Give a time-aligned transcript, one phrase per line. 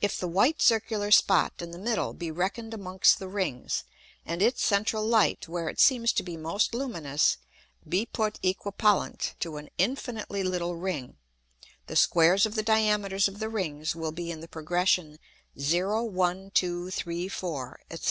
[0.00, 3.84] If the white circular Spot in the middle be reckon'd amongst the Rings,
[4.24, 7.36] and its central Light, where it seems to be most luminous,
[7.86, 11.18] be put equipollent to an infinitely little Ring;
[11.88, 15.18] the Squares of the Diameters of the Rings will be in the progression
[15.58, 17.98] 0, 1, 2, 3, 4, &c.